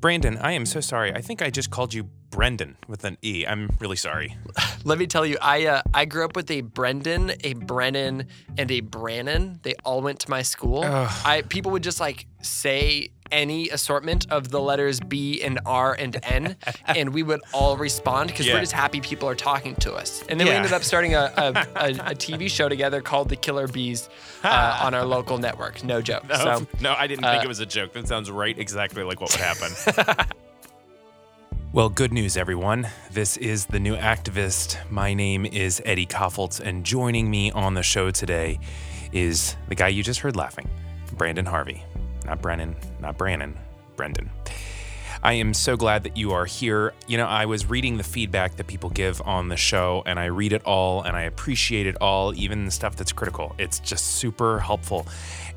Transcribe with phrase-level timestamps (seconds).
[0.00, 1.12] Branden, I am so sorry.
[1.14, 3.44] I think I just called you Brendan with an E.
[3.46, 4.34] I'm really sorry.
[4.84, 8.26] Let me tell you, I uh, I grew up with a Brendan, a Brennan,
[8.56, 9.60] and a Brannon.
[9.62, 10.84] They all went to my school.
[10.84, 16.18] I people would just like say any assortment of the letters B and R and
[16.22, 18.54] N, and we would all respond because Yeah.
[18.54, 20.22] we're just happy people are talking to us.
[20.28, 23.36] And then we ended up starting a, a, a, a TV show together called The
[23.36, 24.08] Killer Bees
[24.44, 25.82] uh, on our local network.
[25.84, 26.28] No joke.
[26.28, 27.92] No, So no, I didn't uh, think it was a joke.
[27.92, 30.26] That sounds right exactly like what would happen.
[31.72, 32.88] well, good news, everyone.
[33.12, 34.78] This is The New Activist.
[34.90, 38.58] My name is Eddie Kaufholz, and joining me on the show today
[39.12, 40.68] is the guy you just heard laughing,
[41.16, 41.82] Branden Harvey.
[42.30, 43.58] Not Brennan, not Brannon,
[43.96, 44.30] Brendan.
[45.20, 46.94] I am so glad that you are here.
[47.08, 50.26] You know, I was reading the feedback that people give on the show, and I
[50.26, 53.56] read it all and I appreciate it all, even the stuff that's critical.
[53.58, 55.08] It's just super helpful.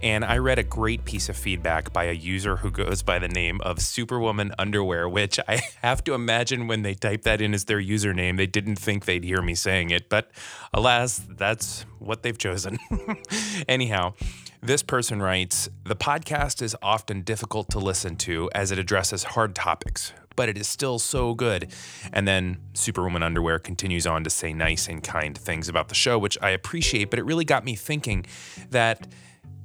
[0.01, 3.27] And I read a great piece of feedback by a user who goes by the
[3.27, 7.65] name of Superwoman Underwear, which I have to imagine when they type that in as
[7.65, 10.09] their username, they didn't think they'd hear me saying it.
[10.09, 10.31] But
[10.73, 12.79] alas, that's what they've chosen.
[13.69, 14.15] Anyhow,
[14.63, 19.55] this person writes The podcast is often difficult to listen to as it addresses hard
[19.55, 21.71] topics, but it is still so good.
[22.13, 26.17] And then Superwoman Underwear continues on to say nice and kind things about the show,
[26.17, 28.25] which I appreciate, but it really got me thinking
[28.69, 29.05] that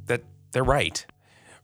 [0.06, 1.06] that they're right.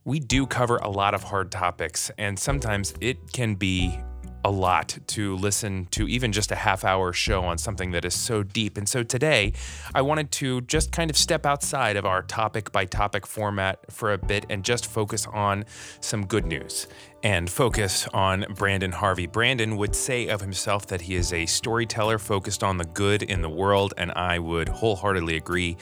[0.04, 3.98] We do cover a lot of hard topics, and sometimes it can be
[4.44, 8.14] a lot to listen to even just a half hour show on something that is
[8.14, 8.76] so deep.
[8.76, 9.54] And so today,
[9.94, 14.12] I wanted to just kind of step outside of our topic by topic format for
[14.12, 15.64] a bit and just focus on
[16.00, 16.86] some good news
[17.24, 19.26] and focus on Branden Harvey.
[19.26, 23.40] Branden would say of himself that he is a storyteller focused on the good in
[23.40, 25.78] the world, and I would wholeheartedly agree.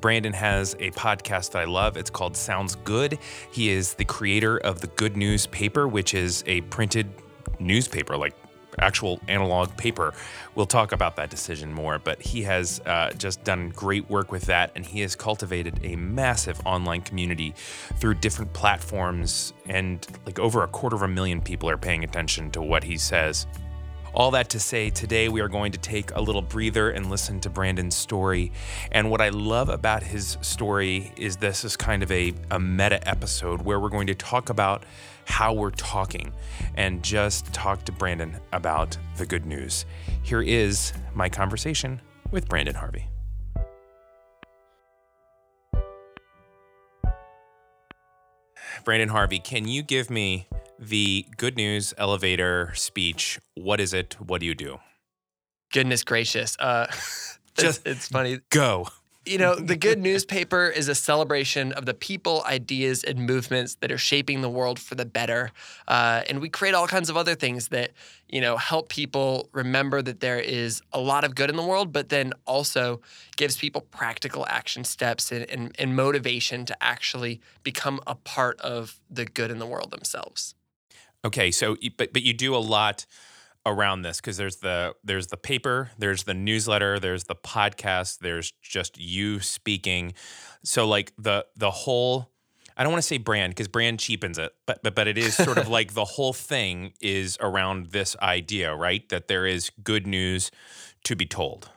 [0.00, 1.96] Branden has a podcast that I love.
[1.96, 3.18] It's called Sounds Good.
[3.50, 7.10] He is the creator of the Goodnewspaper, which is a printed
[7.62, 8.34] newspaper, like
[8.78, 10.14] actual analog paper.
[10.54, 14.44] We'll talk about that decision more, but he has uh, just done great work with
[14.46, 17.54] that, and he has cultivated a massive online community
[17.98, 22.50] through different platforms, and like over a quarter of a million people are paying attention
[22.52, 23.46] to what he says.
[24.14, 27.40] All that to say, today we are going to take a little breather and listen
[27.40, 28.52] to Branden's story.
[28.90, 33.08] And what I love about his story is this is kind of a, a meta
[33.08, 34.84] episode where we're going to talk about
[35.24, 36.32] how we're talking
[36.76, 39.84] and just talk to Branden about the good news.
[40.22, 42.00] Here is my conversation
[42.30, 43.08] with Branden Harvey.
[48.84, 53.38] Branden Harvey, can you give me the good news elevator speech?
[53.54, 54.16] What is it?
[54.18, 54.78] What do you do?
[55.72, 56.56] goodness gracious.
[56.60, 56.86] Uh,
[57.58, 58.40] Just- it's, it's funny.
[58.50, 58.86] Go.
[59.24, 63.98] You know, the Goodnewspaper is a celebration of the people, ideas, and movements that are
[63.98, 65.52] shaping the world for the better.
[65.86, 67.92] Uh, and we create all kinds of other things that,
[68.28, 71.92] you know, help people remember that there is a lot of good in the world,
[71.92, 73.00] but then also
[73.36, 78.98] gives people practical action steps and, and, and motivation to actually become a part of
[79.08, 80.56] the good in the world themselves.
[81.24, 83.06] Okay, so but but you do a lot
[83.64, 88.52] around this because there's the there's the paper, there's the newsletter, there's the podcast, there's
[88.62, 90.14] just you speaking.
[90.64, 92.30] So like the the whole
[92.76, 95.34] I don't want to say brand because brand cheapens it, but but but it is
[95.34, 99.08] sort of like the whole thing is around this idea, right?
[99.08, 100.50] That there is good news
[101.04, 101.70] to be told.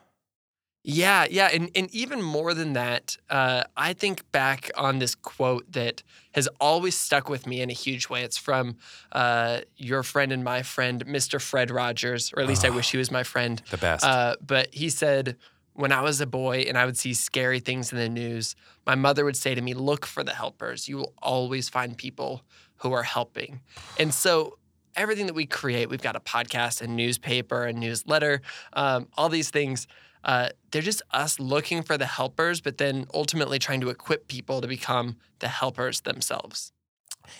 [0.87, 5.71] Yeah, yeah, and and even more than that, uh, I think back on this quote
[5.71, 6.03] that
[6.33, 8.21] has always stuck with me in a huge way.
[8.21, 8.75] It's from
[9.11, 11.41] uh, your friend and my friend, Mr.
[11.41, 13.63] Fred Rogers, or at least I wish he was my friend.
[13.71, 14.05] The best.
[14.05, 15.37] Uh, but he said,
[15.73, 18.93] when I was a boy and I would see scary things in the news, my
[18.93, 20.87] mother would say to me, "Look for the helpers.
[20.87, 22.43] You will always find people
[22.77, 23.61] who are helping."
[23.99, 24.59] And so.
[24.97, 28.41] Everything that we create, we've got a podcast, a newspaper, a newsletter,
[28.71, 29.87] um, all these things
[30.25, 34.59] uh, they're just us looking for the helpers, but then ultimately trying to equip people
[34.59, 36.71] to become the helpers themselves.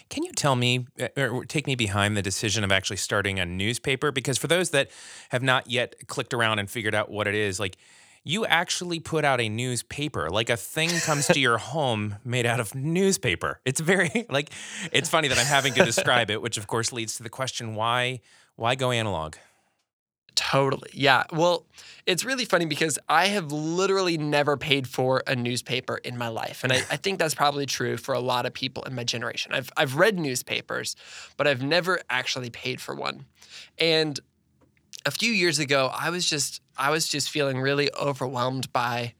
[0.09, 3.45] Can you tell me, uh, or take me behind the decision of actually starting a
[3.45, 4.11] newspaper?
[4.11, 4.89] Because for those that
[5.29, 7.77] have not yet clicked around and figured out what it is, like
[8.23, 12.59] you actually put out a newspaper, like a thing comes to your home made out
[12.59, 13.59] of newspaper.
[13.65, 14.51] It's very like
[14.91, 17.75] it's funny that I'm having to describe it, which of course leads to the question
[17.75, 18.21] why
[18.55, 19.35] why go analog?
[20.35, 20.89] Totally.
[20.93, 21.23] Yeah.
[21.31, 21.65] Well,
[22.05, 26.63] it's really funny because I have literally never paid for a newspaper in my life.
[26.63, 29.53] And I, I think that's probably true for a lot of people in my generation.
[29.53, 30.95] I've, I've read newspapers,
[31.37, 33.25] but I've never actually paid for one.
[33.77, 34.19] And
[35.05, 39.13] a few years ago, I was just I was just feeling really overwhelmed by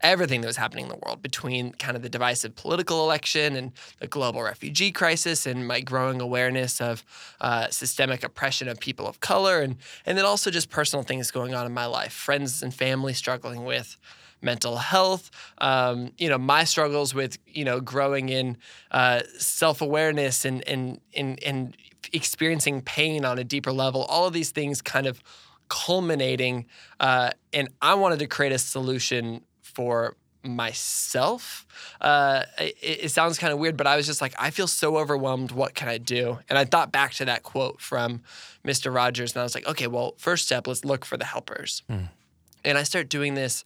[0.00, 3.72] everything that was happening in the world between kind of the divisive political election and
[3.98, 7.04] the global refugee crisis and my growing awareness of
[7.40, 11.54] uh, systemic oppression of people of color and and then also just personal things going
[11.54, 13.96] on in my life friends and family struggling with
[14.40, 18.56] mental health um, you know my struggles with you know growing in
[18.92, 21.76] uh, self-awareness and and and and
[22.12, 25.20] experiencing pain on a deeper level all of these things kind of
[25.68, 26.64] culminating
[27.00, 29.42] uh, and i wanted to create a solution
[29.78, 31.64] for myself.
[32.00, 34.96] Uh, it, it, sounds kind of weird, but I was just like, I feel so
[34.96, 35.52] overwhelmed.
[35.52, 36.40] What can I do?
[36.48, 38.22] And I thought back to that quote from
[38.66, 38.92] Mr.
[38.92, 41.84] Rogers, and I was like, okay, well, first step, let's look for the helpers.
[41.88, 42.08] Mm.
[42.64, 43.64] And I start doing this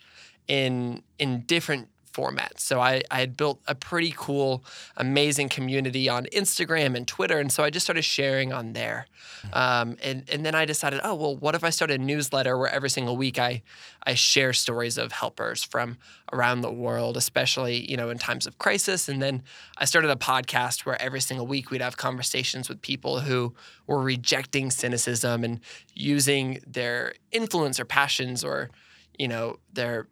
[0.49, 2.61] in in different formats.
[2.61, 4.65] So I, I had built a pretty cool,
[4.97, 7.39] amazing community on Instagram and Twitter.
[7.39, 9.07] And so I just started sharing on there.
[9.53, 12.69] Um, and, and then I decided, oh, well, what if I start a newsletter where
[12.69, 13.63] every single week I,
[14.05, 15.97] I share stories of helpers from
[16.33, 19.09] around the world, especially, you know, in times of crisis.
[19.09, 19.43] And then
[19.79, 23.55] I started a podcast where every single week we'd have conversations with people who
[23.87, 25.61] were rejecting cynicism and
[25.95, 28.71] using their influence or passions or,
[29.19, 30.07] you know, their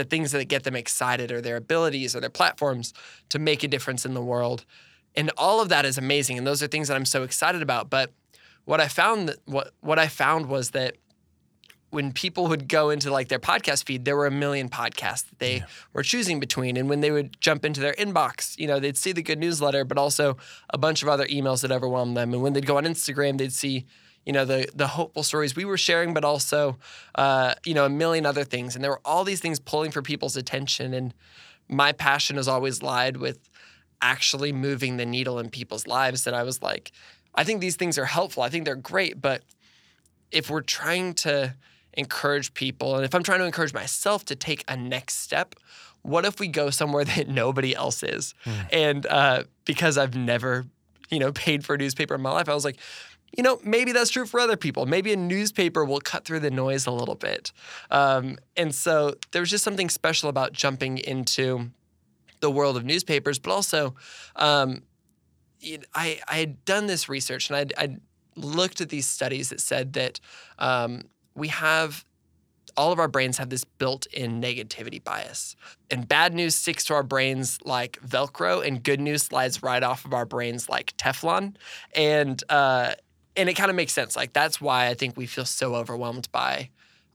[0.00, 2.94] the things that get them excited or their abilities or their platforms
[3.28, 4.64] to make a difference in the world.
[5.14, 6.38] And all of that is amazing.
[6.38, 7.90] And those are things that I'm so excited about.
[7.90, 8.12] But
[8.64, 10.96] what I found that what what I found was that
[11.90, 15.38] when people would go into like their podcast feed, there were a million podcasts that
[15.38, 15.66] they yeah.
[15.92, 16.76] were choosing between.
[16.76, 19.84] And when they would jump into their inbox, you know, they'd see the good newsletter,
[19.84, 20.36] but also
[20.70, 22.32] a bunch of other emails that overwhelmed them.
[22.32, 23.86] And when they'd go on Instagram, they'd see
[24.26, 26.78] you know the the hopeful stories we were sharing, but also
[27.14, 28.74] uh, you know a million other things.
[28.74, 30.94] And there were all these things pulling for people's attention.
[30.94, 31.14] And
[31.68, 33.48] my passion has always lied with
[34.02, 36.24] actually moving the needle in people's lives.
[36.24, 36.92] That I was like,
[37.34, 38.42] I think these things are helpful.
[38.42, 39.42] I think they're great, but
[40.30, 41.54] if we're trying to
[41.94, 45.54] encourage people, and if I'm trying to encourage myself to take a next step,
[46.02, 48.34] what if we go somewhere that nobody else is?
[48.44, 48.66] Mm.
[48.72, 50.66] And uh, because I've never,
[51.10, 52.78] you know, paid for a newspaper in my life, I was like,
[53.36, 54.86] you know, maybe that's true for other people.
[54.86, 57.52] Maybe a newspaper will cut through the noise a little bit.
[57.90, 61.70] Um, and so there was just something special about jumping into
[62.40, 63.94] the world of newspapers, but also
[64.36, 64.82] um,
[65.94, 68.00] I, I had done this research and I'd, I'd,
[68.36, 70.20] looked at these studies that said that
[70.58, 71.02] um,
[71.34, 72.04] we have
[72.76, 75.56] all of our brains have this built-in negativity bias.
[75.90, 80.04] And bad news sticks to our brains like Velcro, and good news slides right off
[80.04, 81.56] of our brains like Teflon.
[81.94, 82.94] And uh,
[83.36, 84.16] and it kind of makes sense.
[84.16, 86.70] Like that's why I think we feel so overwhelmed by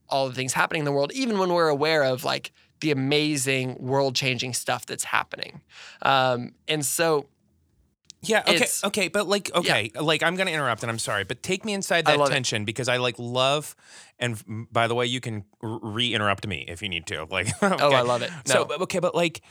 [0.09, 2.51] all the things happening in the world, even when we're aware of like
[2.81, 5.61] the amazing world-changing stuff that's happening.
[6.01, 7.27] Um, and so
[8.29, 8.43] yeah.
[8.47, 8.65] Okay.
[8.83, 9.07] Okay.
[9.07, 10.01] But like, okay, yeah.
[10.01, 12.65] like I'm gonna interrupt, and I'm sorry, but take me inside that tension it.
[12.65, 13.75] because I like love.
[14.17, 17.27] And by the way, you can re-interrupt me if you need to.
[17.35, 17.83] Like, okay.
[17.83, 18.31] oh, I love it.
[18.47, 18.67] No.
[18.67, 19.41] So okay, but like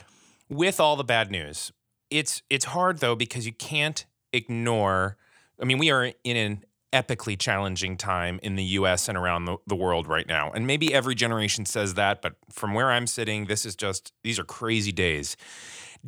[0.49, 1.71] with all the bad news,
[2.09, 5.17] it's it's hard though because you can't ignore
[5.59, 6.63] I mean, we are in an
[6.93, 10.51] epically challenging time in the US and around the, the world right now.
[10.51, 14.39] And maybe every generation says that, but from where I'm sitting, this is just, these
[14.39, 15.35] are crazy days.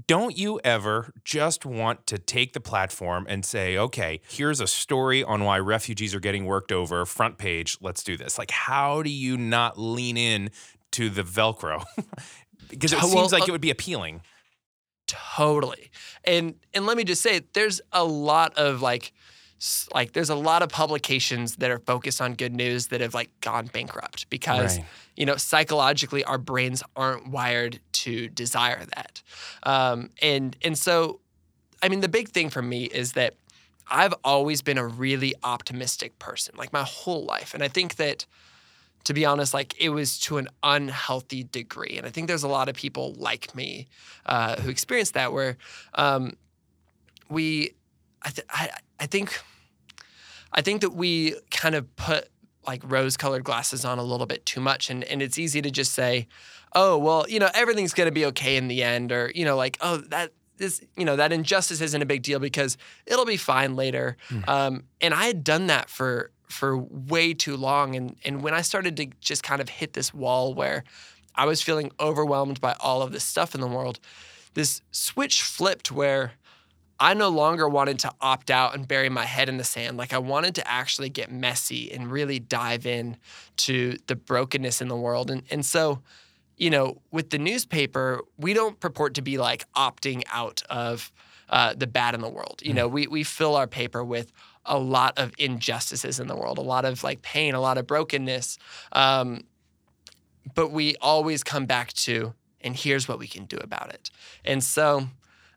[0.05, 5.23] Don't you ever just want to take the platform and say, okay, here's a story
[5.23, 8.37] on why refugees are getting worked over, front page, let's do this?
[8.37, 10.51] Like, how do you not lean in
[10.91, 11.83] to the Velcro?
[12.69, 14.21] because it well, seems like uh, it would be appealing.
[15.07, 15.89] Totally.
[16.23, 19.13] And and let me just say, there's a lot of like,
[19.93, 23.29] like there's a lot of publications that are focused on good news that have like
[23.41, 24.87] gone bankrupt because right.
[25.15, 29.21] you know psychologically our brains aren't wired to desire that.
[29.63, 31.19] Um, and and so
[31.81, 33.35] i mean the big thing for me is that
[33.89, 37.53] i've always been a really optimistic person like my whole life.
[37.53, 38.25] And i think that
[39.05, 41.95] to be honest like it was to an unhealthy degree.
[41.97, 43.87] And i think there's a lot of people like me
[44.25, 45.57] uh, who experience that where
[45.95, 46.33] um,
[47.29, 47.73] we
[48.27, 48.69] I, th- I,
[48.99, 49.39] I think
[50.51, 52.29] I think that we kind of put
[52.65, 55.93] like rose-colored glasses on a little bit too much, and and it's easy to just
[55.93, 56.27] say,
[56.73, 59.77] oh well, you know everything's gonna be okay in the end, or you know like
[59.79, 63.77] oh that this you know that injustice isn't a big deal because it'll be fine
[63.77, 64.17] later.
[64.29, 64.47] Mm.
[64.49, 68.61] Um, and I had done that for for way too long, and and when I
[68.61, 70.83] started to just kind of hit this wall where
[71.33, 74.01] I was feeling overwhelmed by all of this stuff in the world,
[74.53, 76.33] this switch flipped where
[76.99, 79.97] I no longer wanted to opt out and bury my head in the sand.
[79.97, 83.17] Like I wanted to actually get messy and really dive in
[83.57, 85.29] to the brokenness in the world.
[85.29, 86.01] And and so,
[86.57, 91.11] you know, with the newspaper, we don't purport to be like opting out of
[91.49, 92.61] uh, the bad in the world.
[92.63, 92.77] You mm.
[92.77, 94.31] know, we we fill our paper with
[94.65, 97.87] a lot of injustices in the world, a lot of like pain, a lot of
[97.87, 98.57] brokenness.
[98.91, 99.43] Um,
[100.55, 104.09] but we always come back to and here's what we can do about it.
[104.43, 105.07] And so,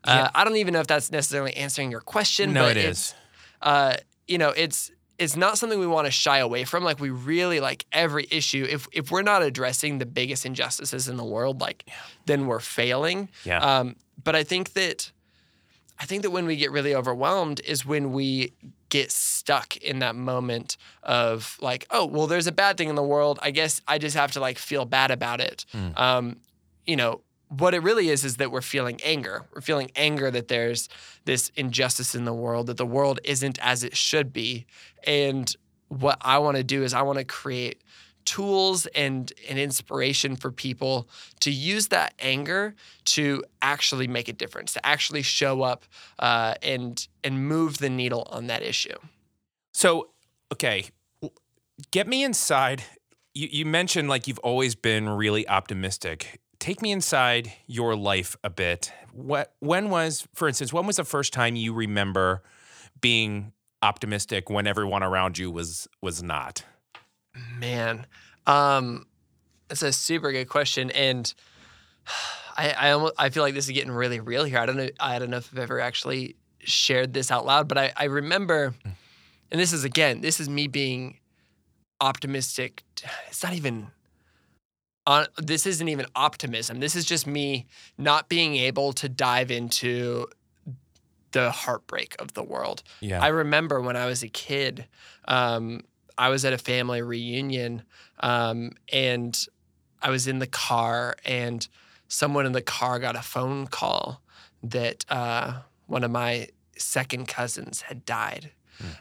[0.03, 0.31] uh, Yeah.
[0.33, 2.53] I don't even know if that's necessarily answering your question.
[2.53, 3.13] No, but it's,
[3.61, 3.95] uh,
[4.27, 6.83] you know, it's it's not something we want to shy away from.
[6.83, 8.65] Like we really like every issue.
[8.69, 11.85] If if we're not addressing the biggest injustices in the world, like
[12.25, 13.29] then we're failing.
[13.43, 13.59] Yeah.
[13.59, 15.11] Um, but I think that
[15.99, 18.53] I think that when we get really overwhelmed is when we
[18.89, 23.03] get stuck in that moment of like, oh, well, there's a bad thing in the
[23.03, 23.37] world.
[23.43, 25.65] I guess I just have to like feel bad about it.
[25.73, 25.97] Mm.
[25.99, 26.37] Um,
[26.87, 27.21] you know,
[27.57, 29.43] what it really is is that we're feeling anger.
[29.53, 30.87] We're feeling anger that there's
[31.25, 34.65] this injustice in the world, that the world isn't as it should be.
[35.05, 35.53] And
[35.89, 37.81] what I want to do is I want to create
[38.23, 41.09] tools and an inspiration for people
[41.41, 45.83] to use that anger to actually make a difference, to actually show up
[46.19, 48.95] uh, and and move the needle on that issue.
[49.73, 50.11] So,
[50.53, 50.85] okay,
[51.91, 52.83] get me inside.
[53.33, 56.40] You, you mentioned like you've always been really optimistic.
[56.61, 58.93] Take me inside your life a bit.
[59.13, 62.43] What when was, for instance, when was the first time you remember
[63.01, 66.63] being optimistic when everyone around you was was not?
[67.57, 68.05] Man,
[68.45, 69.07] um,
[69.69, 71.33] that's a super good question, and
[72.55, 74.59] I I, almost, I feel like this is getting really real here.
[74.59, 77.79] I don't know I don't know if I've ever actually shared this out loud, but
[77.79, 81.17] I, I remember, and this is again, this is me being
[81.99, 82.83] optimistic.
[83.29, 83.87] It's not even
[85.05, 85.27] on.
[85.37, 86.79] This isn't even optimism.
[86.79, 87.67] This is just me
[87.97, 90.27] not being able to dive into
[91.31, 92.83] the heartbreak of the world.
[92.99, 93.21] Yeah.
[93.21, 94.85] I remember when I was a kid,
[95.27, 95.81] um,
[96.17, 97.83] I was at a family reunion
[98.19, 99.37] um, and
[100.01, 101.67] I was in the car, and
[102.07, 104.21] someone in the car got a phone call
[104.63, 108.51] that uh, one of my second cousins had died.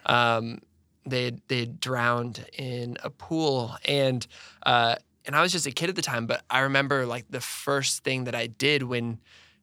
[0.04, 0.60] Um,
[1.06, 4.26] they they drowned in a pool, and
[4.64, 6.26] uh, and I was just a kid at the time.
[6.26, 9.18] But I remember like the first thing that I did when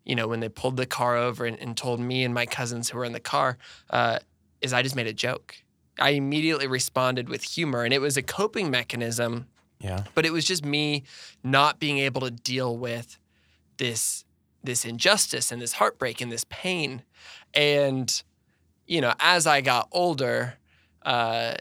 [0.07, 2.89] you know, when they pulled the car over and, and told me and my cousins
[2.89, 3.57] who were in the car,
[3.89, 4.19] uh,
[4.61, 5.57] is I just made a joke.
[5.99, 9.47] I immediately responded with humor, and it was a coping mechanism,
[9.81, 10.05] yeah.
[10.15, 11.03] but it was just me
[11.43, 13.19] not being able to deal with
[13.77, 14.23] this
[14.63, 17.03] this injustice and this heartbreak and this pain.
[17.53, 18.23] And
[18.85, 20.55] you know, as I got older,
[21.03, 21.55] uh,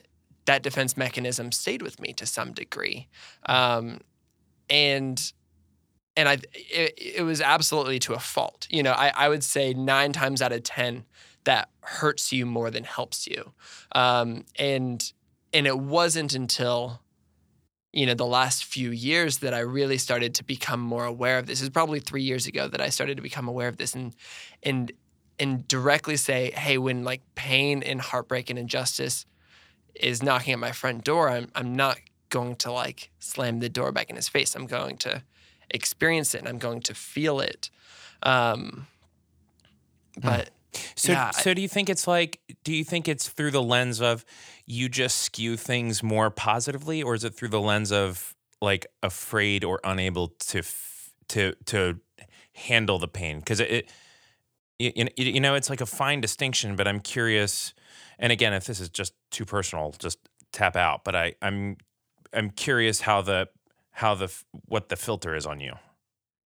[0.46, 3.08] that defense mechanism stayed with me to some degree,
[3.46, 4.00] um,
[4.70, 5.32] and
[6.16, 8.66] and I it, it was absolutely to a fault.
[8.70, 11.04] You know, I, I would say nine times out of ten
[11.44, 13.52] that hurts you more than helps you,
[13.92, 15.12] um, and
[15.52, 17.02] and it wasn't until
[17.92, 21.46] you know the last few years that I really started to become more aware of
[21.46, 21.60] this.
[21.60, 24.14] It was probably three years ago that I started to become aware of this and
[24.62, 24.92] and
[25.38, 29.26] and directly say, hey, when like pain and heartbreak and injustice
[30.00, 31.98] is knocking at my front door, I'm I'm not
[32.28, 34.54] going to like slam the door back in his face.
[34.54, 35.22] I'm going to
[35.70, 37.70] experience it and I'm going to feel it.
[38.22, 38.86] Um,
[40.22, 40.50] but
[40.94, 42.40] So, Yeah, so do you think it's like?
[42.64, 44.24] Do you think it's through the lens of
[44.66, 49.64] you just skew things more positively, or is it through the lens of like afraid
[49.64, 50.62] or unable to
[51.28, 52.00] to to
[52.54, 53.38] handle the pain?
[53.38, 53.90] Because it, it
[54.78, 56.76] you- you know, it's like a fine distinction.
[56.76, 57.72] But I'm curious,
[58.18, 60.18] and again, if this is just too personal, just
[60.52, 61.04] tap out.
[61.04, 61.76] But I, I'm
[62.32, 63.48] I'm curious how the
[63.90, 64.32] how the
[64.66, 65.74] what the filter is on you.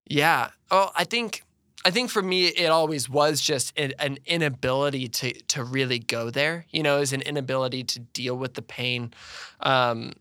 [0.06, 0.50] Yeah.
[0.70, 1.42] Oh, I think
[1.84, 6.30] I think for me it always was just an, an inability to to really go
[6.30, 6.66] there.
[6.70, 9.12] You know, is an inability to deal with the pain.
[9.60, 10.12] Um,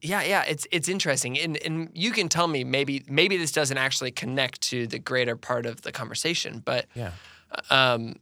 [0.00, 3.78] yeah, yeah, it's it's interesting, and and you can tell me maybe maybe this doesn't
[3.78, 7.12] actually connect to the greater part of the conversation, but Yeah.
[7.70, 8.16] um,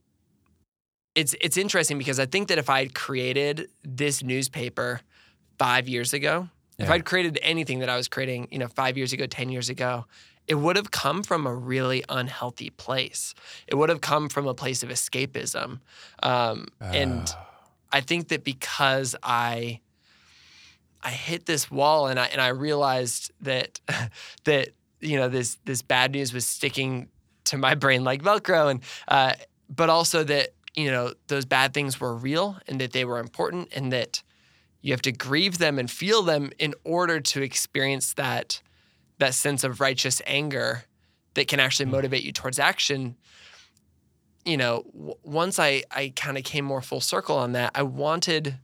[1.15, 5.01] it's it's interesting because I think that if I had created this newspaper
[5.59, 9.13] five years ago, if I'd created anything that I was creating, you know, five years
[9.13, 10.07] ago, ten years ago,
[10.49, 13.35] it would have come from a really unhealthy place.
[13.67, 15.81] It would have come from a place of escapism,
[16.23, 17.49] um, and Ah.
[17.93, 19.81] I think that because I
[21.03, 23.81] I hit this wall and I and I realized that
[24.45, 24.69] that
[25.01, 27.09] you know this this bad news was sticking
[27.45, 29.35] to my brain like Velcro and uh,
[29.69, 33.69] but also that you know those bad things were real and that they were important
[33.75, 34.23] and that
[34.81, 38.61] you have to grieve them and feel them in order to experience that
[39.19, 40.85] that sense of righteous anger
[41.35, 41.93] that can actually mm.
[41.93, 43.17] motivate you towards action.
[44.45, 47.83] You know w- once i i kind of came more full circle on that i
[47.85, 48.57] wanted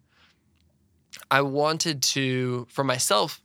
[1.30, 3.40] i wanted to for myself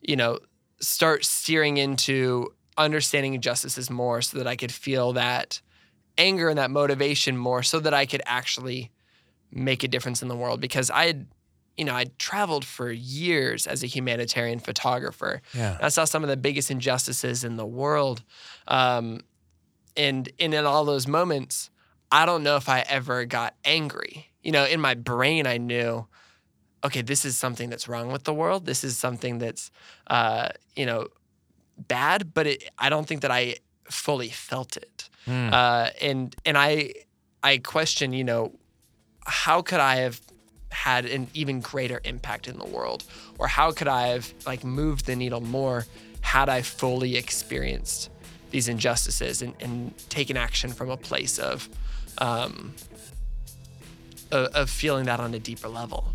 [0.00, 0.38] you know
[0.78, 5.60] start steering into understanding injustices more so that i could feel that
[6.18, 8.90] anger and that motivation more so that i could actually
[9.50, 11.26] make a difference in the world because i had
[11.76, 15.42] you know, I traveled for years as a humanitarian photographer.
[15.52, 15.76] Yeah.
[15.80, 18.22] I saw some of the biggest injustices in the world.
[18.66, 19.20] Um,
[19.96, 21.70] and, and in all those moments,
[22.10, 24.28] I don't know if I ever got angry.
[24.42, 26.06] You know, in my brain, I knew,
[26.84, 28.64] okay, this is something that's wrong with the world.
[28.64, 29.70] This is something that's,
[30.06, 31.08] uh, you know,
[31.76, 33.56] bad, but it, I don't think that I
[33.90, 35.10] fully felt it.
[35.26, 35.52] Mm.
[35.52, 36.92] Uh, and and I
[37.42, 38.52] I question, you know,
[39.26, 40.20] how could I have
[40.70, 43.04] had an even greater impact in the world,
[43.38, 45.86] or how could I have like moved the needle more
[46.20, 48.10] had I fully experienced
[48.50, 51.68] these injustices and, and taken action from a place of,
[52.18, 52.74] um,
[54.32, 56.08] of of feeling that on a deeper level.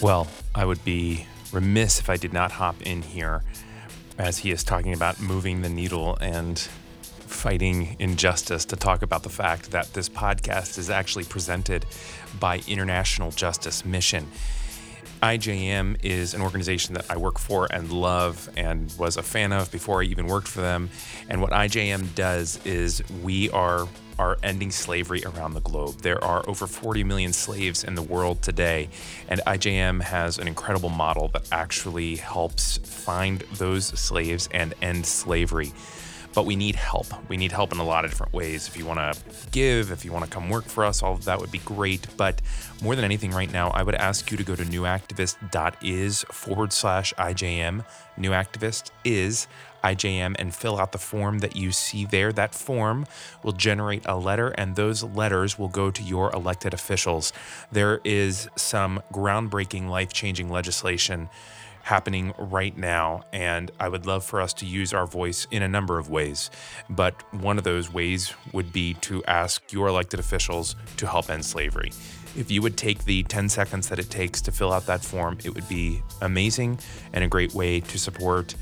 [0.00, 3.42] Well, I would be remiss if I did not hop in here
[4.18, 6.68] as he is talking about moving the needle and
[7.26, 11.86] fighting injustice to talk about the fact that this podcast is actually presented
[12.40, 14.26] by International Justice Mission.
[15.22, 19.70] IJM is an organization that I work for and love and was a fan of
[19.72, 20.90] before I even worked for them.
[21.28, 26.00] And what IJM does is we are are ending slavery around the globe.
[26.00, 28.88] There are over 40 million slaves in the world today,
[29.28, 35.72] and IJM has an incredible model that actually helps find those slaves and end slavery
[36.36, 37.06] but we need help.
[37.30, 38.68] We need help in a lot of different ways.
[38.68, 39.18] If you want to
[39.52, 42.06] give, if you want to come work for us, all of that would be great.
[42.18, 42.42] But
[42.82, 47.14] more than anything, right now, I would ask you to go to newactivist.is forward slash
[47.14, 47.86] IJM.
[48.20, 49.48] Newactivist is
[49.82, 52.34] IJM and fill out the form that you see there.
[52.34, 53.06] That form
[53.42, 57.32] will generate a letter, and those letters will go to your elected officials.
[57.72, 61.30] There is some groundbreaking, life changing legislation
[61.86, 63.22] happening right now.
[63.32, 66.50] And I would love for us to use our voice in a number of ways.
[66.90, 71.44] But one of those ways would be to ask your elected officials to help end
[71.44, 71.92] slavery.
[72.36, 75.38] If you would take the 10 seconds that it takes to fill out that form,
[75.44, 76.80] it would be amazing
[77.12, 78.56] and a great way to support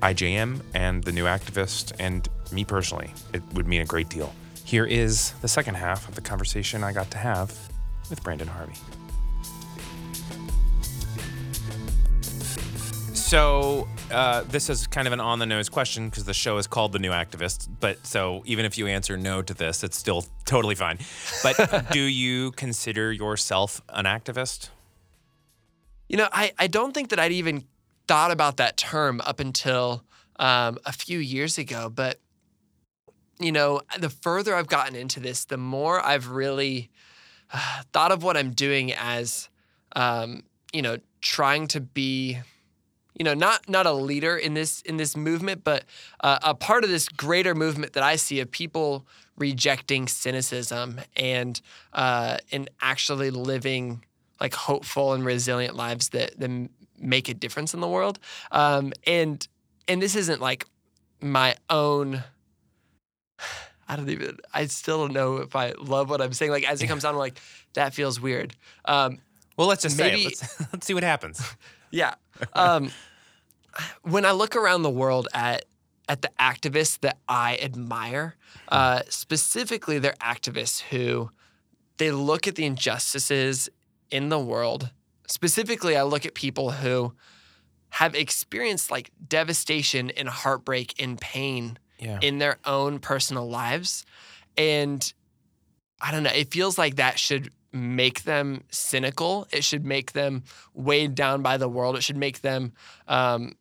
[0.00, 3.12] IJM and the new activist and me personally.
[3.34, 4.32] It would mean a great deal.
[4.64, 7.54] Here is the second half of the conversation I got to have
[8.08, 8.74] with Branden Harvey.
[13.34, 16.68] So uh, this is kind of an on the nose question because the show is
[16.68, 17.68] called The New Activist.
[17.80, 21.00] But so even if you answer no to this, it's still totally fine.
[21.42, 24.68] But do you consider yourself an activist?
[26.08, 27.64] You know, I, I don't think that I'd even
[28.06, 30.04] thought about that term up until
[30.36, 31.90] um, a few years ago.
[31.92, 32.20] But,
[33.40, 36.88] you know, the further I've gotten into this, the more I've really
[37.52, 39.48] uh, thought of what I'm doing as,
[39.96, 42.38] um, you know, trying to be
[43.14, 45.84] you know, not not a leader in this in this movement, but
[46.20, 51.60] uh, a part of this greater movement that I see of people rejecting cynicism and
[51.92, 54.04] uh, and actually living
[54.40, 56.50] like hopeful and resilient lives that that
[56.98, 58.18] make a difference in the world.
[58.50, 59.46] Um, and
[59.86, 60.66] and this isn't like
[61.20, 62.22] my own.
[63.86, 64.38] I don't even.
[64.52, 66.50] I still don't know if I love what I'm saying.
[66.50, 67.38] Like as it comes on, I'm like
[67.74, 68.56] that feels weird.
[68.86, 69.18] Um,
[69.56, 70.24] well, let's just maybe, say.
[70.24, 71.40] Let's, let's see what happens.
[71.90, 72.14] Yeah.
[72.52, 72.90] Um,
[74.02, 75.64] when I look around the world at
[76.08, 78.36] at the activists that I admire,
[78.68, 81.30] uh, specifically they're activists who
[81.98, 83.68] they look at the injustices
[84.10, 84.90] in the world.
[85.26, 87.14] Specifically, I look at people who
[87.90, 92.18] have experienced like devastation and heartbreak and pain yeah.
[92.20, 94.04] in their own personal lives.
[94.56, 95.12] And
[96.00, 99.46] I don't know, it feels like that should make them cynical.
[99.50, 101.96] It should make them weighed down by the world.
[101.96, 102.72] It should make them,
[103.08, 103.56] um,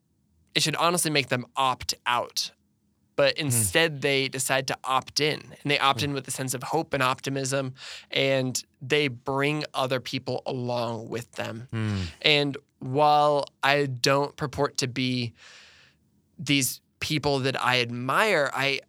[0.55, 2.51] it should honestly make them opt out.
[3.15, 4.01] But instead, mm.
[4.01, 6.05] they decide to opt in, and they opt mm.
[6.05, 7.73] in with a sense of hope and optimism,
[8.09, 11.67] and they bring other people along with them.
[11.71, 12.01] Mm.
[12.23, 15.33] And while I don't purport to be
[16.39, 18.79] these people that I admire, I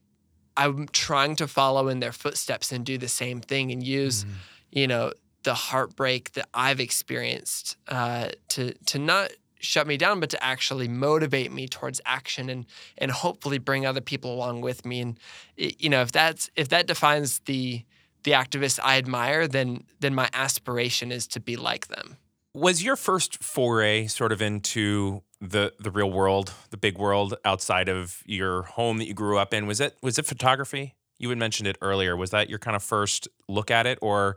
[0.56, 4.30] I'm trying to follow in their footsteps and do the same thing and use, mm.
[4.74, 5.12] You know,
[5.44, 10.88] the heartbreak that I've experienced uh, to to not shut me down, but to actually
[10.88, 12.66] motivate me towards action and
[12.98, 15.00] and hopefully bring other people along with me.
[15.00, 15.18] And
[15.56, 17.84] you know, if that's if that defines the
[18.24, 22.16] the activists I admire, then then my aspiration is to be like them.
[22.52, 27.88] Was your first foray sort of into the the real world, the big world outside
[27.88, 29.66] of your home that you grew up in?
[29.66, 30.94] Was it was it photography?
[31.18, 32.16] You had mentioned it earlier.
[32.16, 34.36] Was that your kind of first look at it, or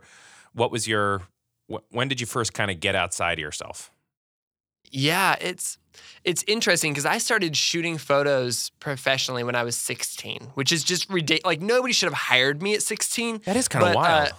[0.52, 1.22] what was your
[1.90, 3.90] when did you first kind of get outside of yourself?
[4.90, 5.78] Yeah, it's
[6.24, 11.10] it's interesting because I started shooting photos professionally when I was 16, which is just
[11.10, 11.44] ridiculous.
[11.44, 13.42] Like nobody should have hired me at 16.
[13.44, 14.28] That is kind of wild.
[14.28, 14.32] Uh,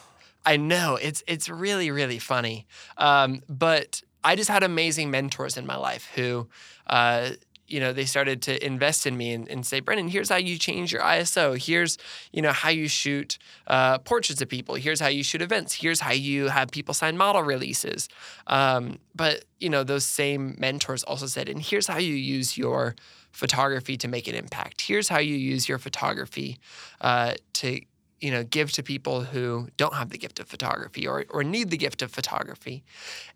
[0.46, 2.66] I know it's it's really really funny.
[2.98, 6.48] Um, but I just had amazing mentors in my life who,
[6.88, 7.32] uh,
[7.70, 10.58] you know, they started to invest in me and, and, say, Brendan, here's how you
[10.58, 11.58] change your ISO.
[11.64, 11.98] Here's,
[12.32, 14.76] you know, how you shoot uh, portraits of people.
[14.76, 15.74] Here's how you shoot events.
[15.74, 18.10] Here's how you have people sign model releases.
[18.48, 22.96] Um, but, you know, those same mentors also said, and here's how you use your
[23.32, 24.82] photography to make an impact.
[24.82, 26.58] Here's how you use your photography
[27.02, 27.82] uh, to
[28.20, 31.70] you know give to people who don't have the gift of photography or or need
[31.70, 32.84] the gift of photography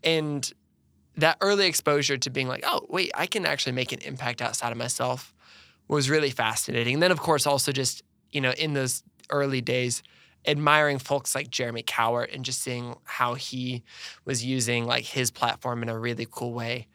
[0.03, 0.51] and
[1.17, 4.71] that early exposure to being like, oh, wait, I can actually make an impact outside
[4.71, 5.33] of myself
[5.87, 6.95] was really fascinating.
[6.95, 10.01] And then, of course, also just, you know, in those early days,
[10.45, 13.83] admiring folks like Jeremy Cowart and just seeing how he
[14.25, 16.87] was using like his platform in a really cool way.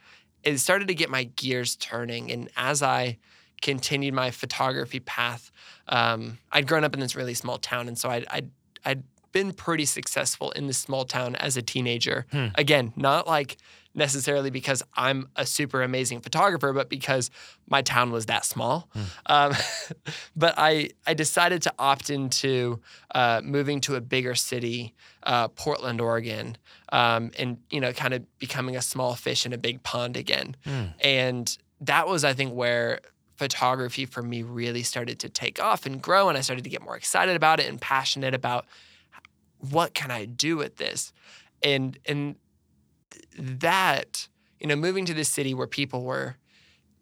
[0.43, 2.31] It started to get my gears turning.
[2.31, 3.19] And as I
[3.63, 5.51] continued my photography path,
[5.89, 7.89] um, I'd grown up in this really small town.
[7.89, 8.51] And so I'd, I'd,
[8.85, 9.03] I'd
[9.33, 12.27] been pretty successful in this small town as a teenager.
[12.31, 12.49] Hmm.
[12.55, 13.57] Again, not like
[13.99, 17.31] necessarily because I'm a super amazing photographer, but because
[17.69, 18.89] my town was that small.
[18.97, 19.05] Mm.
[19.27, 19.53] Um,
[20.37, 22.81] but I I decided to opt into
[23.15, 26.57] uh, moving to a bigger city, uh, Portland, Oregon,
[26.93, 30.57] um, and you know, kind of becoming a small fish in a big pond again.
[30.65, 30.95] Mm.
[31.03, 33.01] And that was, I think, where
[33.37, 36.83] photography for me really started to take off and grow, and I started to get
[36.83, 38.65] more excited about it and passionate about
[39.71, 41.13] what can I do with this,
[41.63, 42.37] and and
[43.39, 44.29] that,
[44.61, 46.37] you know, moving to this city where people were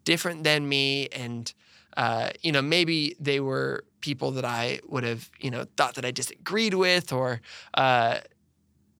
[0.03, 1.53] different than me and,
[1.97, 6.05] uh, you know, maybe they were people that I would have, you know, thought that
[6.05, 7.41] I disagreed with or
[7.73, 8.19] uh,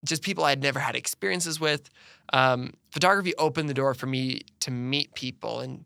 [0.04, 1.90] just people I'd never had experiences with.
[2.34, 5.86] Um, photography opened the door for me to meet people and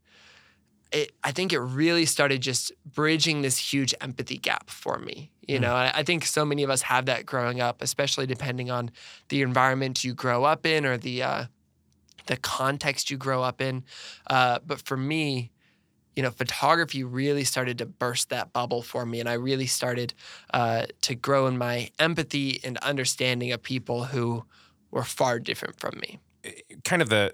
[0.91, 5.31] it, I think it really started just bridging this huge empathy gap for me.
[5.47, 5.61] You mm.
[5.61, 8.91] know, I, think so many of us have that growing up, especially depending on
[9.29, 11.45] the environment you grow up in or the uh,
[12.27, 13.83] the context you grow up in.
[14.27, 15.51] Uh, but for me,
[16.15, 20.13] you know, photography really started to burst that bubble for me, and I really started
[20.53, 24.43] uh, to grow in my empathy and understanding of people who
[24.91, 26.19] were far different from me.
[26.43, 26.51] Eh,
[26.83, 27.33] kind of the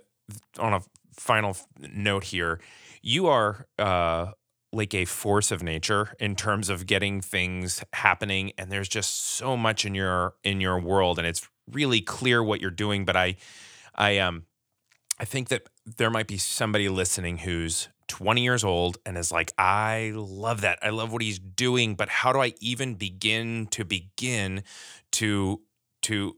[0.60, 0.82] on a
[1.14, 2.60] final note here
[3.08, 4.32] you are uh,
[4.74, 9.56] like a force of nature in terms of getting things happening and there's just so
[9.56, 13.36] much in your in your world and it's really clear what you're doing but i
[13.96, 14.44] i um
[15.20, 19.52] i think that there might be somebody listening who's 20 years old and is like
[19.58, 20.78] i love that.
[20.82, 24.64] I love what he's doing but how do i even begin to begin
[25.14, 25.62] to
[26.04, 26.36] to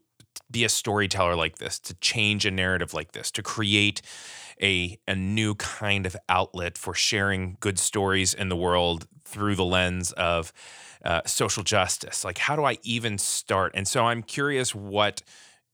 [0.51, 4.01] be a storyteller like this to change a narrative like this to create
[4.62, 9.65] a, a new kind of outlet for sharing good stories in the world through the
[9.65, 10.52] lens of
[11.04, 12.26] uh, social justice.
[12.26, 13.72] Like, how do I even start?
[13.76, 15.22] And so I'm curious what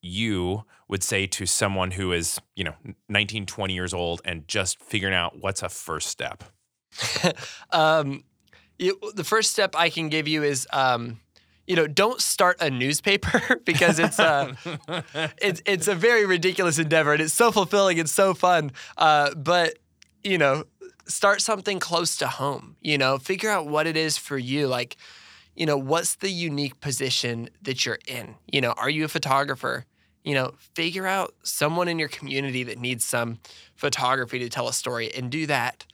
[0.01, 2.75] you would say to someone who is, you know,
[3.09, 6.43] 19, 20 years old and just figuring out what's a first step?
[7.71, 8.23] um,
[8.77, 11.19] it, the first step I can give you is um,
[11.67, 14.55] you know, don't start a newspaper because it's a
[15.41, 18.71] it's it's a very ridiculous endeavor and it's so fulfilling and so fun.
[18.97, 19.77] Uh, but
[20.23, 20.65] you know,
[21.07, 22.75] start something close to home.
[22.81, 24.67] You know, figure out what it is for you.
[24.67, 24.97] Like,
[25.55, 28.35] you know, what's the unique position that you're in?
[28.51, 29.85] You know, are you a photographer?
[30.23, 33.39] You know, figure out someone in your community that needs some
[33.75, 35.85] photography to tell a story and do that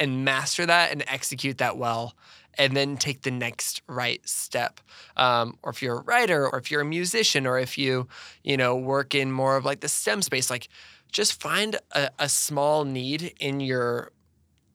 [0.00, 2.14] and master that and execute that well
[2.58, 4.80] and then take the next right step.
[5.16, 8.08] Um, or if you're a writer, or if you're a musician, or if you,
[8.42, 10.68] you know, work in more of like the STEM space, like
[11.12, 14.10] just find a, a small need in your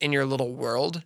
[0.00, 1.02] in your little world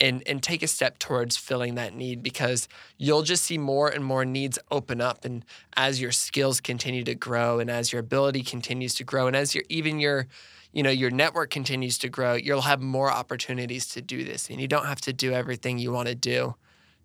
[0.00, 4.04] and and take a step towards filling that need because you'll just see more and
[4.04, 5.44] more needs open up and
[5.76, 9.54] as your skills continue to grow and as your ability continues to grow and as
[9.54, 10.26] your even your
[10.72, 14.60] you know your network continues to grow, you'll have more opportunities to do this, and
[14.60, 16.54] you don't have to do everything you want to do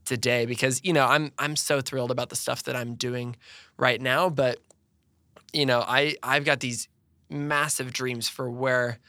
[0.06, 3.36] today because you know I'm I'm so thrilled about the stuff that I'm doing
[3.78, 4.60] right now, but
[5.54, 6.88] you know I I've got these
[7.30, 9.00] massive dreams for where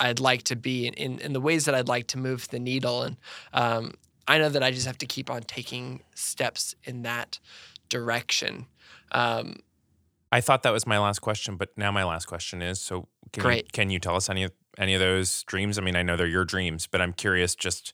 [0.00, 2.58] I'd like to be in, in, in the ways that I'd like to move the
[2.58, 3.02] needle.
[3.02, 3.16] And
[3.52, 3.94] um,
[4.26, 7.40] I know that I just have to keep on taking steps in that
[7.88, 8.66] direction.
[9.12, 9.56] Um,
[10.30, 13.42] I thought that was my last question, but now my last question is so can
[13.42, 13.64] Great.
[13.66, 15.78] You, can you tell us any of any of those dreams?
[15.78, 17.92] I mean, I know they're your dreams, but I'm curious just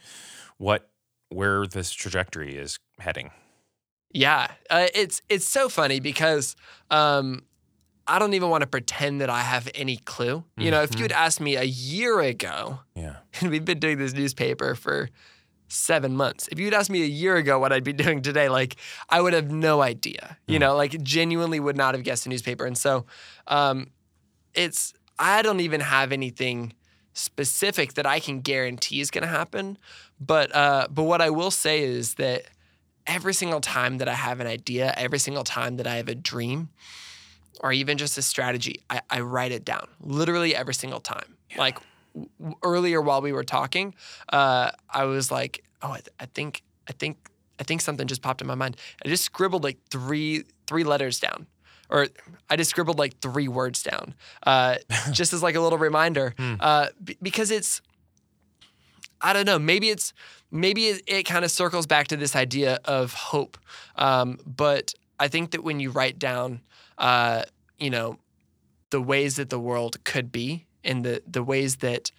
[0.59, 0.91] what
[1.29, 3.31] where this trajectory is heading.
[4.11, 6.55] Yeah, uh, it's it's so funny because
[6.91, 7.43] um,
[8.07, 10.45] I don't even want to pretend that I have any clue.
[10.57, 10.93] You know, mm-hmm.
[10.93, 14.75] if you had asked me a year ago, yeah, and we've been doing this newspaper
[14.75, 15.09] for
[15.75, 16.49] seven months.
[16.51, 18.77] If you'd asked me a year ago what I'd be doing today, like
[19.09, 20.39] I would have no idea.
[20.47, 22.65] You know, like genuinely would not have guessed a newspaper.
[22.65, 23.07] And so,
[23.47, 23.89] um,
[24.55, 26.75] it's I don't even have anything
[27.13, 29.79] specific that I can guarantee is going to happen.
[30.21, 32.45] But uh, but what I will say is that
[33.07, 36.15] every single time that I have an idea, every single time that I have a
[36.15, 36.71] dream,
[37.61, 39.87] or even just a strategy, I, I write it down.
[40.01, 41.37] Literally every single time.
[41.51, 41.59] Yeah.
[41.59, 41.79] Like
[42.63, 43.95] earlier while we were talking,
[44.31, 47.17] uh, I was like, oh, I, th- I think I think
[47.59, 48.77] I think something just popped in my mind.
[49.05, 51.47] I just scribbled like three three letters down
[51.91, 52.09] or
[52.51, 54.77] I just scribbled like three words down, uh,
[55.13, 56.57] just as like a little reminder, mm.
[56.61, 57.81] uh, b- because it's,
[59.21, 60.13] I don't know, maybe it's,
[60.51, 63.59] maybe it, it kind of circles back to this idea of hope.
[63.97, 66.61] Um, but I think that when you write down,
[66.99, 67.45] uh,
[67.79, 68.19] you know,
[68.91, 72.11] the ways that the world could be and the the ways that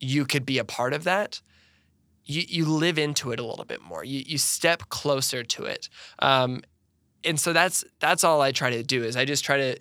[0.00, 1.40] you could be a part of that,
[2.24, 4.04] you, you live into it a little bit more.
[4.04, 5.88] You, you step closer to it.
[6.18, 6.62] Um,
[7.22, 9.78] and so that's that's all I try to do is I just try to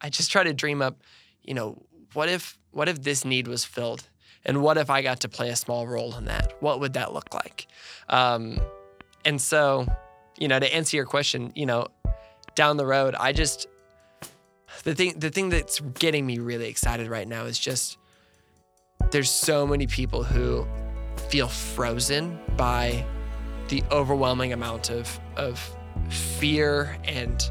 [0.00, 1.02] I just try to dream up,
[1.42, 4.08] you know, what if what if this need was filled,
[4.44, 6.52] and what if I got to play a small role in that?
[6.60, 7.66] What would that look like?
[8.08, 8.60] Um,
[9.24, 9.86] and so,
[10.38, 11.88] you know, to answer your question, you know,
[12.54, 13.66] down the road, I just
[14.86, 17.98] the thing the thing that's getting me really excited right now is just
[19.10, 20.64] there's so many people who
[21.28, 23.04] feel frozen by
[23.66, 25.76] the overwhelming amount of of
[26.08, 27.50] fear and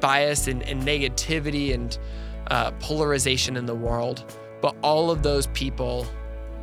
[0.00, 1.98] bias and, and negativity and
[2.50, 4.36] uh, polarization in the world.
[4.60, 6.06] But all of those people,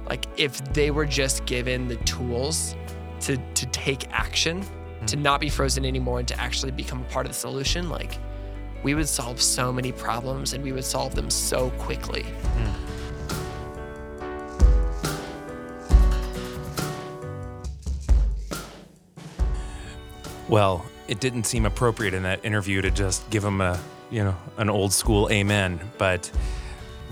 [0.08, 2.76] like if they were just given the tools
[3.22, 5.08] to to take action, mm.
[5.08, 8.20] to not be frozen anymore, and to actually become a part of the solution, like
[8.88, 12.26] we would solve so many problems and we would solve them so quickly.
[12.56, 12.74] Mm.
[20.48, 23.78] Well, it didn't seem appropriate in that interview to just give him a,
[24.10, 26.32] you know, an old school amen, but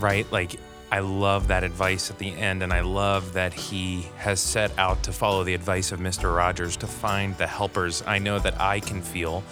[0.00, 0.58] right, like
[0.90, 5.02] I love that advice at the end, and I love that he has set out
[5.02, 6.34] to follow the advice of Mr.
[6.34, 8.02] Rogers to find the helpers.
[8.06, 9.44] I know that I can feel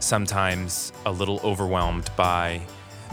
[0.00, 2.60] sometimes a little overwhelmed by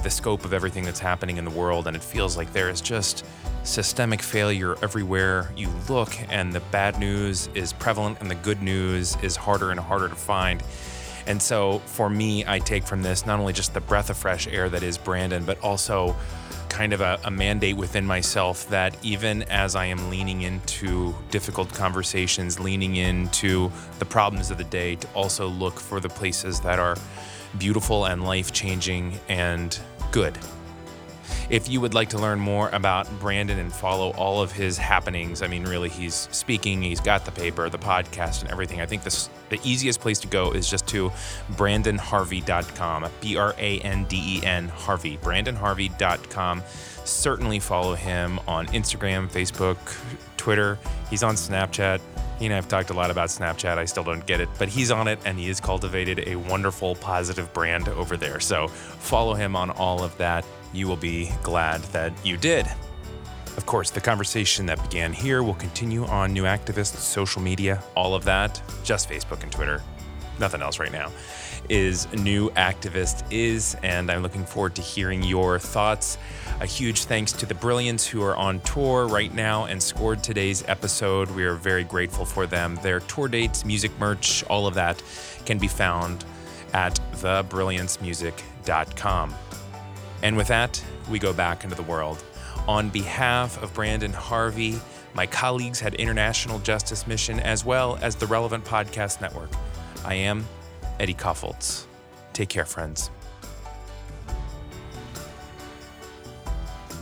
[0.03, 2.81] the scope of everything that's happening in the world, and it feels like there is
[2.81, 3.25] just
[3.63, 9.17] systemic failure everywhere you look, and the bad news is prevalent, and the good news
[9.21, 10.63] is harder and harder to find.
[11.25, 14.47] And so, for me, I take from this not only just the breath of fresh
[14.47, 16.15] air that is Branden, but also
[16.69, 21.73] kind of a, a, mandate within myself that even as I am leaning into difficult
[21.73, 26.79] conversations, leaning into the problems of the day, to also look for the places that
[26.79, 26.95] are
[27.57, 29.79] beautiful and life changing and
[30.11, 30.37] good.
[31.49, 35.41] If you would like to learn more about Branden and follow all of his happenings,
[35.41, 38.81] I mean, really, he's speaking, he's got the paper, the podcast, and everything.
[38.81, 41.09] I think this, the easiest place to go is just to
[41.53, 46.63] brandenharvey.com, B R A N D E N Harvey, brandenharvey.com.
[47.05, 49.77] Certainly follow him on Instagram, Facebook,
[50.35, 50.77] Twitter.
[51.09, 52.01] He's on Snapchat.
[52.39, 53.77] You know, I've talked a lot about Snapchat.
[53.77, 56.95] I still don't get it, but he's on it and he has cultivated a wonderful,
[56.95, 58.39] positive brand over there.
[58.39, 62.67] So follow him on all of that you will be glad that you did.
[63.57, 68.13] Of course, the conversation that began here will continue on New Activists, social media, all
[68.13, 69.81] of that, just Facebook and Twitter,
[70.39, 71.11] nothing else right now,
[71.67, 76.19] is New Activist is, and I'm looking forward to hearing your thoughts.
[76.61, 80.63] A huge thanks to the Brilliance who are on tour right now and scored today's
[80.67, 81.31] episode.
[81.31, 82.77] We are very grateful for them.
[82.83, 85.01] Their tour dates, music merch, all of that
[85.45, 86.23] can be found
[86.73, 89.35] at thebrilliancemusic.com.
[90.23, 92.23] And with that, we go back into the world.
[92.67, 94.79] On behalf of Branden Harvey,
[95.13, 99.49] my colleagues at International Justice Mission, as well as the Relevant Podcast Network,
[100.03, 100.45] I am
[100.99, 101.85] Eddie Kaufholz.
[102.33, 103.09] Take care, friends.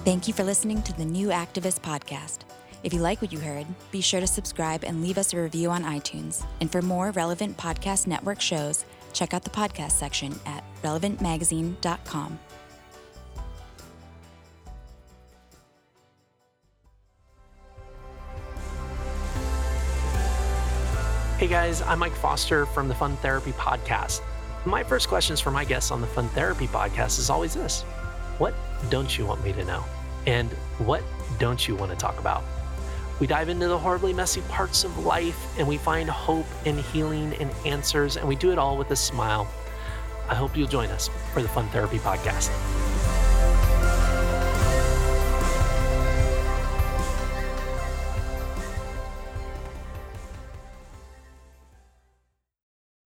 [0.05, 2.39] Thank you for listening to the New Activist Podcast.
[2.83, 5.71] If you like what you heard, be sure to subscribe and leave us a review
[5.71, 6.45] on iTunes.
[6.61, 12.39] And for more relevant podcast network shows, check out the podcast section at relevantmagazine.com.
[21.45, 24.21] Hey guys, I'm Mike Foster from the Fun Therapy Podcast.
[24.65, 27.83] My first questions for my guests on the Fun Therapy Podcast is always this
[28.39, 28.55] What
[28.89, 29.85] don't you want me to know?
[30.25, 31.03] And what
[31.37, 32.43] don't you want to talk about?
[33.19, 37.35] We dive into the horribly messy parts of life and we find hope and healing
[37.35, 39.47] and answers, and we do it all with a smile.
[40.27, 42.49] I hope you'll join us for the Fun Therapy Podcast.